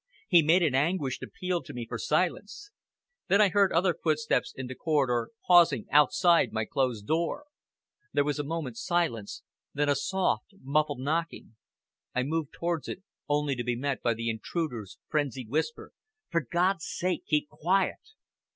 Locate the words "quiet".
17.49-17.99